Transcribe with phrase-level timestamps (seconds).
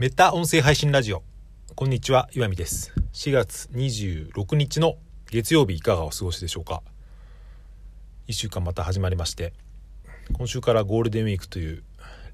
[0.00, 1.22] メタ音声配信ラジオ。
[1.74, 2.94] こんにちは岩見です。
[3.12, 4.96] 4月26日の
[5.30, 6.82] 月曜日いかがお過ごしでしょうか
[8.26, 9.52] ？1週間また始まりまして
[10.32, 11.82] 今週からゴールデンウィークという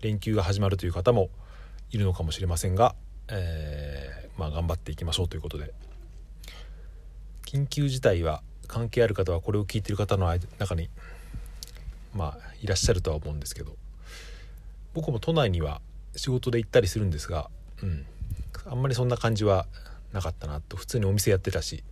[0.00, 1.28] 連休が始まるという方も
[1.90, 2.94] いるのかもしれませんが、
[3.26, 5.74] えー、まあ、頑張っていきましょうということで。
[7.46, 10.88] 緊急事態は関係ある方はこれを聞いている方の中に
[12.14, 13.74] まあいらっしゃるとは思うんですけど
[14.94, 15.80] 僕も都内には
[16.14, 17.50] 仕事で行ったりするんですが、
[17.82, 18.06] うん、
[18.66, 19.66] あんまりそんな感じは
[20.12, 20.76] なかったなと。
[20.76, 21.84] 普通にお店やってたし。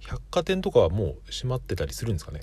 [0.00, 2.40] 百貨店とかはもう閉まってたりするんですかね。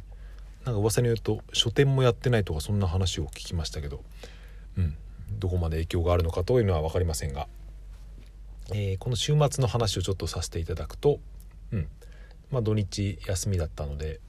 [0.64, 4.04] なんか噂によると書店もやってないとかそんな話を聞きましたけど、
[4.78, 4.96] うん、
[5.40, 7.48] どこまで影響があるのかというのは分かりませんが、
[8.72, 11.20] えー、この週末の話をちょっとさせていただくと、
[11.72, 11.88] うん。
[12.52, 14.20] まあ、土日休みだったので、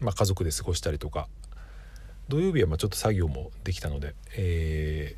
[0.00, 1.28] まあ、家族で過ごしたりとか。
[2.30, 5.16] 土曜日はまちょっと作業もできたので、え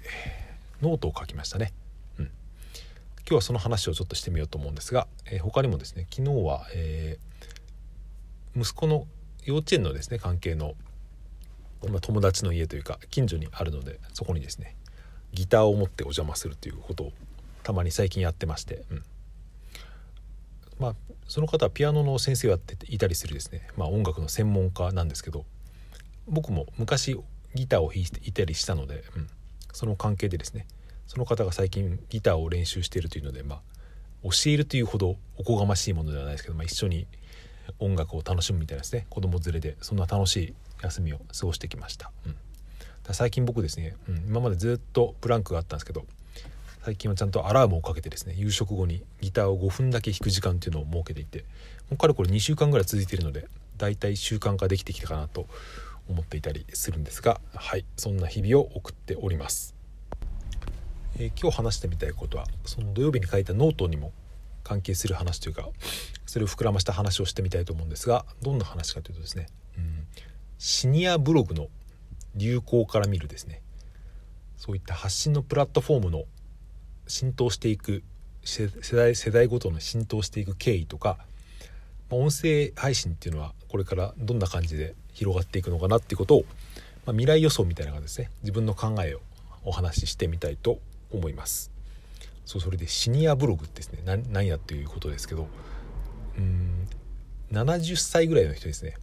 [0.80, 1.74] ー、ノートを書きましたね、
[3.24, 9.06] 今日はその話をちょっとしてみようと思うんですが、えー、他にもですね昨日は、えー、息子の
[9.44, 10.74] 幼稚園のですね関係の、
[11.88, 14.76] まあ、友達の家というか近所にあるのでそこにですね
[15.32, 17.12] ギターを持ってお邪魔するということを
[17.62, 19.02] たまに最近やってまして、うん、
[20.78, 20.94] まあ
[21.28, 25.46] その方はピアノの先生をやっていたりするですね、まあ、音楽の専門家なんですけど
[26.28, 27.18] 僕も昔
[27.54, 29.28] ギターを弾いていたりしたので、うん、
[29.72, 30.66] その関係でですね
[31.12, 33.60] その方が最近ギターを練習しているというのでまあ
[34.22, 37.06] 教えるというほどおこがましいものではないですけど、まあ、一緒に
[37.80, 39.06] 音楽を楽しむみたいなですね。
[39.10, 42.34] 子供連れでそんな楽しい休みを過ごしてきました、うん、
[43.14, 46.06] 最近僕ですね、うん、今までずっとブランクがあったんですけど
[46.82, 51.44] 最近はちゃんとアラームをかけてですね夕食後にギターを5分だけ弾く時間っていうのを設けていて
[51.90, 55.46] もうかれこれ2週間ぐらい続いているのでだいたい習慣化できてきたかなと
[56.08, 59.74] 思っていたりするんですがはいそんな日々を送っております、
[61.18, 64.12] えー、今日話してみたいことはその土曜日に書いたノートにも
[64.64, 65.68] 関係する話というか
[66.26, 70.06] それを膨らました話をしてみたいと思うんですがどんな話かというとですね、うん、
[70.58, 71.68] シニアブログの
[72.34, 73.60] 流行から見るですね。
[74.56, 76.24] そういった発信のプラットフォームの
[77.08, 78.04] 浸透していく
[78.44, 81.18] 世代世代ごとの浸透していく経緯とか
[82.10, 86.44] 音声配信っていうのはこれからどんな感じで広がっていくのかなっていうことを、
[87.06, 89.20] まあ、未来予想みたいな感じですね自分の考えを
[89.64, 90.78] お話ししてみたいと
[91.12, 91.70] 思います。
[92.44, 94.02] そうそれでシニアブログですね。
[94.04, 95.48] 何やっていうことですけど。
[96.38, 96.88] うん
[97.52, 98.94] 70歳ぐらいの人ですね。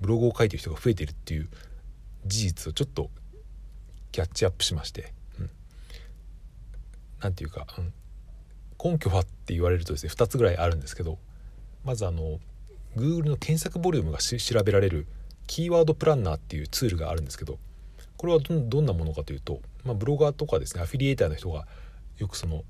[0.00, 1.48] ブログを書いてる人が増えてるっていう
[2.26, 3.10] 事実をちょっと
[4.12, 5.12] キャッチアップしまして、
[7.22, 7.92] うん、ていうか、うん、
[8.92, 11.18] 根拠はって言われるとですね2つぐらいあるんですけど。
[11.84, 12.40] まずあの
[12.96, 15.06] Google の検索ボリュームが調べられる
[15.46, 17.58] キーワードプランナーっていうツールがあるんですけど。
[18.16, 21.66] これはどんなものかというと、まあ、ブロガーとかですねアフィリエーターの人が
[22.18, 22.62] よくその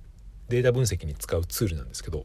[0.48, 2.24] データ分析に使うツールなんですけど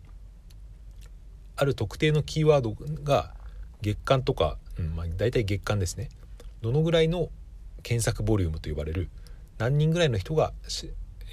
[1.55, 3.33] ある特定のキーワードが
[3.81, 6.09] 月間とか、うんまあ、大体月間ですね
[6.61, 7.29] どのぐらいの
[7.83, 9.09] 検索ボリュームと呼ばれる
[9.57, 10.53] 何人ぐらいの人が、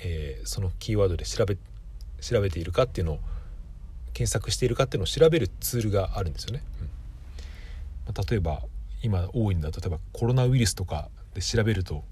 [0.04, 1.56] えー、そのキーワードで調べ
[2.20, 3.18] 調べているかっていうのを
[4.12, 6.62] 検索しているかっていうのを調べるツールがあるんですよね。
[6.80, 6.86] うん
[8.06, 8.62] まあ、例えば
[9.02, 12.02] 今多いんだ例えばコロナウイルスとかで調べると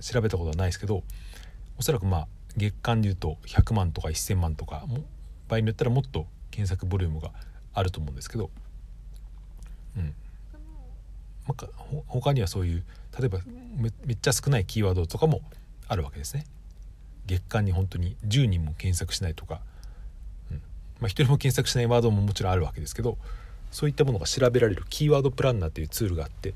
[0.00, 1.02] 調べたことはないですけど
[1.78, 4.84] おそらくまあ月間でいうと100万とか1,000万とか
[5.48, 7.32] 場合によったらもっと検索ボリュームが
[7.74, 8.50] あると思うんですけど、
[9.96, 10.14] うん
[11.48, 11.66] まあ、
[12.06, 12.84] 他にはそういう
[13.18, 13.40] 例えば
[13.76, 15.42] めめっちゃ少ないキーワードとかも
[15.88, 16.46] あるわけですね。
[17.26, 19.60] 月間に本当に10人も検索しないとか、
[20.52, 20.62] うん
[21.00, 23.18] まあ、1人も検索しないワードももちろんあるわけですけど
[23.72, 26.54] そういったものが調べられるキーワードプランナーというツールがあって、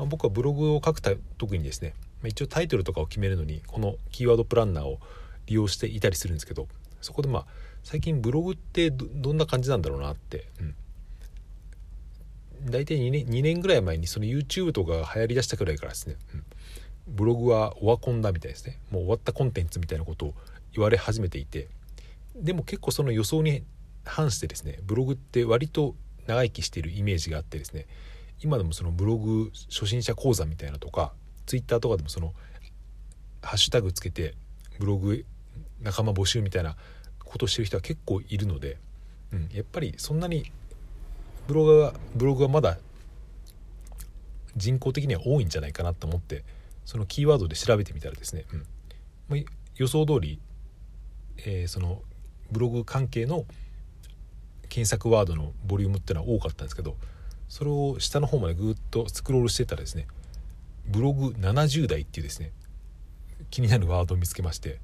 [0.00, 4.98] まあ、僕はブログを書く時にですね、まあ、一応タイトルとかを決めるのにこのキーワードプランナーを
[5.44, 6.68] 利用していたりするんですけど
[7.02, 7.46] そこでまあ
[7.82, 10.46] 最近ブログってどんな感じなんだろうなって、
[12.62, 16.44] うん、大体2年 ,2 年ぐらい前にその YouTube とかが流行りだしたくらいからですね、うん、
[17.06, 18.78] ブログはオワコンだみたいですね。
[18.90, 20.34] もう終わったコンテンツみたいなことを
[20.72, 21.68] 言われ始めていて
[22.36, 23.64] でも結構その予想に
[24.04, 25.94] 反してですねブログって割と
[26.26, 27.86] 長生きしているイメージがあってですね
[28.42, 31.12] 今でもそのブログ初心者講座みたいなとか
[31.46, 32.32] ツイッターとかでもその
[33.42, 34.34] ハッシュタグつけて
[34.78, 35.24] ブログ
[35.82, 36.76] 仲間募集みたいな
[37.24, 38.78] ことをしてる人は結構いるので、
[39.32, 40.50] うん、やっぱりそんなに
[41.46, 42.78] ブログがブログがまだ
[44.56, 46.44] 人口的には多いんじゃないかなと思って
[46.84, 48.66] そのキーワードで調べてみたらですね、うん
[49.28, 49.36] ま、
[49.76, 50.40] 予想通り、
[51.38, 52.02] えー、その
[52.50, 53.44] ブログ関係の
[54.68, 56.96] 検索ワードのボリュームっていうのは多かったんですけど
[57.50, 60.06] それを下の方までぐっとスクロールしてたらですね
[60.86, 62.52] ブログ70代っていうですね
[63.50, 64.78] 気になるワードを見つけまして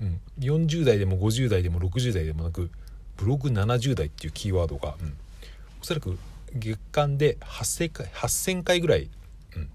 [0.00, 2.70] うん、40代でも50代でも60代でもなく
[3.16, 5.16] ブログ70代っていうキーワードが、うん、
[5.80, 6.18] おそらく
[6.54, 9.10] 月間で8000回 ,8000 回ぐらい、
[9.56, 9.68] うん、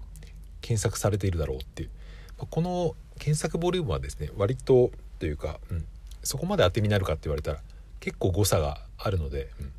[0.60, 1.90] 検索されているだろうっていう、
[2.38, 5.84] まあ、この検索ボリュームはですね割とというか、うん、
[6.22, 7.60] そこまで当てになるかって言われたら
[8.00, 9.72] 結構誤差があるので、うん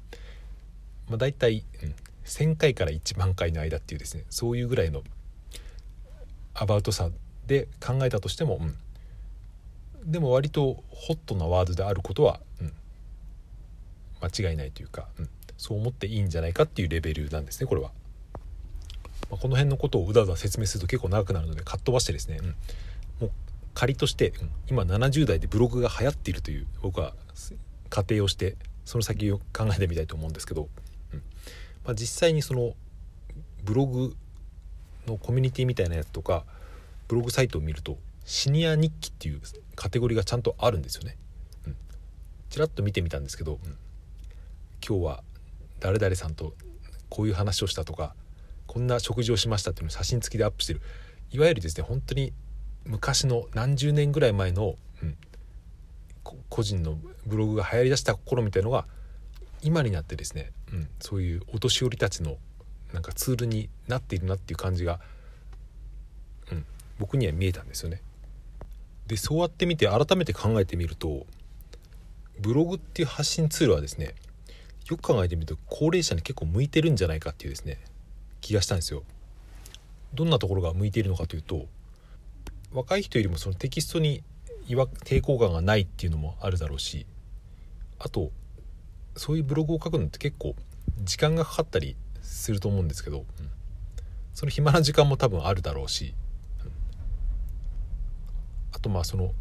[1.10, 1.96] まあ、大体、うん、
[2.26, 5.04] 1,000回から1万回の間っていうですねそういうぐらいの
[6.54, 7.10] アバウトさ
[7.48, 12.74] で考えたとしても、うん、でも割とホットなワードであることは、うん、
[14.22, 17.92] 間違いないというか、うん、そう思っていいんじゃないかっていうレベルなんですねこれは。
[19.32, 23.32] まあ、この辺のことをうだうだ説明すると結構長くなるのでかっ飛ばしてですね、うん、もう
[23.74, 27.14] 仮として、うん、今70代でブログが流行っているという僕は
[27.90, 30.68] 仮定をしてその先を考えてみたいと思うんですけど、
[31.86, 32.74] まあ、実際にその
[33.64, 34.16] ブログ
[35.08, 36.46] のコミュニティみたいなやつとか
[37.08, 39.42] ブログサイトを見るとシニア日記っていう
[39.76, 41.18] カテゴリーがちゃんとあるんですよね。
[41.68, 41.76] うん、
[42.50, 43.78] ちらっと見てみたんですけど、うん、
[44.88, 45.24] 今日は
[45.80, 46.54] 誰々さんと
[47.10, 48.16] こういう話をしたとか
[48.66, 50.82] こんな食事をしましたっていうのを写真付きでアップしてる。
[51.32, 52.32] いわゆるですね本当に
[52.86, 55.18] 昔の何十年ぐらい前の、うん、
[56.50, 58.86] 個人のブログが流行りだした頃みたいのが
[59.64, 62.38] 今になってですね、うん、そういうお年寄りたちの
[62.92, 65.00] なんかツールになっているなっていう感じが、
[66.52, 66.66] うん、
[67.00, 68.02] 僕には見えたんですよね。
[69.08, 71.26] でそうやってみて改めて考えてみると
[72.40, 74.16] ブログっていう発信ツールはですね
[74.90, 77.80] よく考えてみると高齢者に結構向いてるんじゃないかっていうですね
[78.42, 79.04] 気がしたんですよ。
[80.14, 81.66] どんなところが向いているのかというと
[82.72, 84.24] 若い人よりもそのテキストに
[84.68, 87.06] 抵抗感がないっていうのもあるだろうし
[88.00, 88.32] あと
[89.16, 90.56] そういうブログを書くのって結構
[91.04, 93.26] 時間がかかったりすると思うんですけど、うん、
[94.34, 96.14] その暇な時間も多分あるだろうし、
[96.64, 96.72] うん、
[98.74, 99.32] あとまあその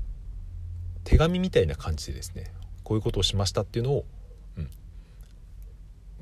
[1.04, 2.52] 手紙みたいな感じでですね
[2.84, 4.04] こういうことをしましたっていうのを、
[4.56, 4.64] うん。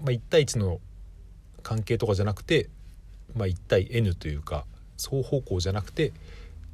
[0.02, 0.81] まあ、1対1の
[1.62, 2.69] 関係とかじゃなくて、
[3.35, 4.64] まあ、1対 N というか
[4.97, 6.12] 双方向じゃなくて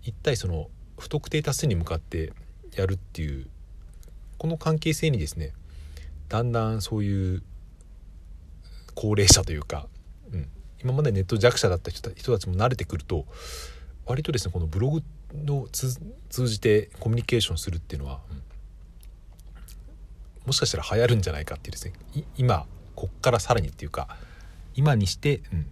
[0.05, 0.69] 1対その
[0.99, 2.33] 不特定多数に向かって
[2.75, 3.47] やるっていう
[4.39, 5.53] この関係性にですね
[6.29, 7.43] だんだんそういう
[8.95, 9.87] 高齢者というか、
[10.33, 10.49] うん、
[10.83, 13.27] 今までネット弱者だった人たちも慣れてくると
[14.07, 15.03] 割とですねこのブログ
[15.35, 18.43] の通じてコミュニケーションするっていうのは、うん、
[20.47, 21.93] もしかしたら流行るんじゃないかっていうですね
[22.37, 24.17] 今こっからさらにっていうか
[24.77, 25.67] 今にして、うん。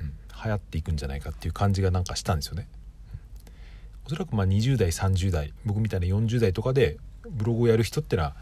[0.00, 0.12] うん、
[0.44, 2.66] 流行っていくんじゃないかっていう感じがなんかしたんですよね。
[4.06, 6.96] おそらくまあ20代30代僕みたいな40代とかで
[7.28, 8.36] ブログをやる人ってのは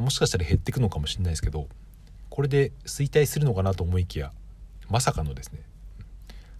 [0.00, 1.68] もしかしたら減っていくのかもしれないですけど
[2.30, 4.32] これで衰退するのかなと思いきや
[4.88, 5.60] まさかのですね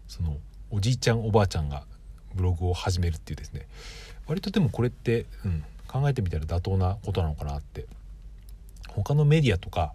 [0.06, 0.36] その
[0.70, 1.84] おじいちゃんおばあちゃんが
[2.34, 3.66] ブログを始めるっていうですね
[4.26, 7.86] 割とでもこれって、うん、考えてみたら妥当なことなのかなって
[8.88, 9.92] 他のメディアとか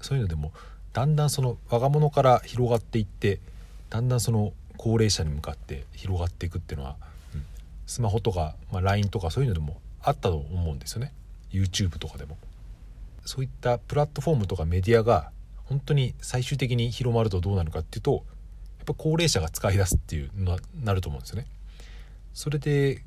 [0.00, 0.52] そういうのでも
[0.92, 3.40] だんだんその若者から広がっていって
[3.90, 6.96] だんだんその高齢者に向かって広がっていくっていうのは
[7.34, 7.44] うん
[7.86, 11.12] スマホとか、まあ、LINE とかそういうのでもあったと思うんですよね。
[11.52, 12.36] YouTube とかでも。
[13.24, 15.30] そういったプラットフォームとかメディアが
[15.64, 18.24] 本当に最終的に広まるとどうなるかっていうと
[18.78, 21.46] やっぱ高齢者が使い出すっていうのはなると思うんですよね。
[22.34, 23.04] それで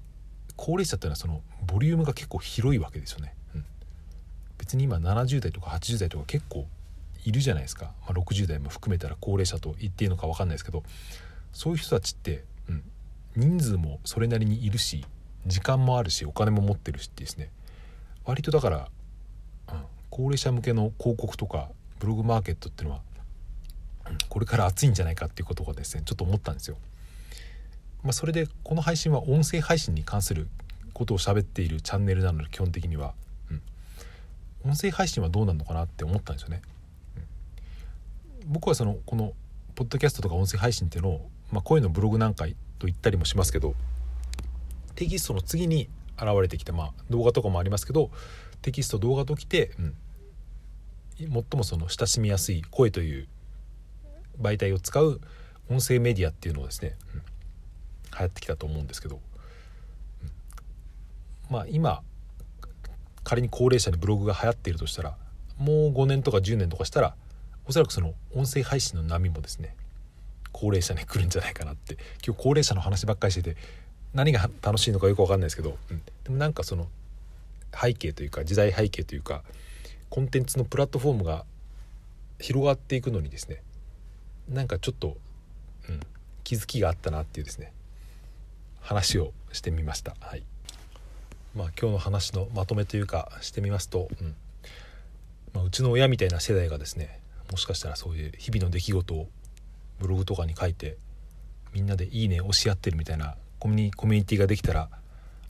[0.56, 3.66] 高齢者っていうのはそのボリュームが結構広いわけですよね、うん、
[4.58, 6.68] 別に今70代とか80代とか結構
[7.26, 10.84] いるじゃないですか、まあ、60代も含めたら高齢者と言っていいのか分かんないですけど
[11.52, 12.84] そういう人たちってうん
[13.36, 15.04] 人数もそれなりにいるし
[15.46, 17.52] 時間もあるしお金も持ってるしってですね。
[18.26, 18.90] 割とだから、
[20.16, 21.68] 高齢者向けの広告とか
[22.00, 23.02] ブログマーケットっていうのは、
[24.30, 26.78] これから熱いんじゃないかっていうことがですねちょっと思ったんですよ。
[28.02, 30.48] まあ、それでこの配信は音声配信に関する
[30.94, 33.14] ことを喋っているチャンネルなので基本的には、
[33.52, 33.62] うん、
[34.72, 36.62] 音声配信はどうなのかなって思ったんですよね。
[38.42, 39.34] うん、僕はそのこの
[39.76, 42.46] ポッドキャストとか音声配信っていうのを、まあ、声のブログなんか
[42.80, 43.76] と言ったりもしますけど
[44.96, 48.12] テキストの次に現れてきてまあ動画とかもありますけど
[48.62, 49.96] テキスト動画ときて、うん、
[51.18, 53.28] 最もその親しみやすい声という
[54.42, 55.22] 媒体を使う
[55.70, 57.26] 音声メディアっていうのをですね、うん、流
[58.20, 59.20] 行ってきたと思うんですけど、
[60.24, 60.32] うん、
[61.50, 62.02] まあ今
[63.24, 65.16] 仮に高齢者にブログが流行っているとしたら
[65.58, 67.16] もう5年とか10年とかしたら
[67.68, 69.76] おそらくその音声配信の波もですね
[70.52, 73.58] 高齢者に来るんじゃないかなって今日高齢者の話ばっかりしてて
[74.14, 76.88] 何が楽しいのかよく分かんないですけど、うん、でもなんかその
[77.74, 79.44] 背景というか時代背景というか
[80.16, 81.44] コンテンツのプラットフォームが
[82.40, 83.62] 広がっていくのにですね
[84.48, 85.18] なんかちょっと、
[85.90, 86.00] うん、
[86.46, 87.74] 気づきがあったなっていうですね
[88.80, 90.16] 話をしてみました。
[90.22, 90.44] はい
[91.54, 94.36] まあ、今日の話のまとめというかしてみますと、うん
[95.54, 97.20] まあ、うちの親みたいな世代がですね
[97.52, 99.28] もしかしたらそういう日々の出来事を
[100.00, 100.96] ブログとかに書いて
[101.74, 104.88] みんなで「いいね」押し合ってるみたいなコミュニティができたら、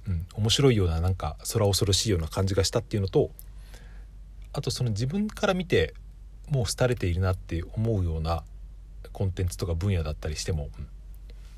[0.08, 3.30] うん、面白いようななんか空恐ろしいような感じがしたっていうのと
[4.56, 5.94] あとその自分から見て
[6.50, 8.44] もう廃れているなって思うような
[9.12, 10.70] コンテンツとか分野だったりしても、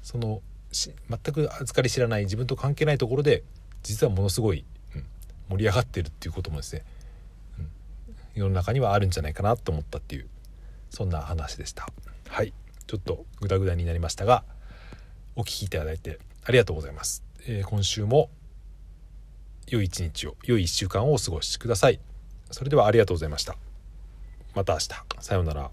[0.02, 0.98] その全
[1.34, 3.44] く預かり知らない自分と関係ないところで
[3.84, 5.06] 実はものすごい、うん、
[5.50, 6.84] 盛り上がってるっていうこともですね、
[7.60, 7.70] うん、
[8.34, 10.28] 世の中にはあるんじゃないかなと思ったっていう
[10.90, 11.88] そんな話でした。
[12.30, 12.54] はい。
[12.88, 14.44] ちょっとグダグダになりましたが
[15.36, 18.30] お聴きいただいてありがとうございます、えー、今週も
[19.68, 22.00] 良い一日を良い1週間をお過ごしください。
[22.52, 23.56] それではありがとうございました。
[24.56, 24.90] また明日。
[25.20, 25.70] さようなら。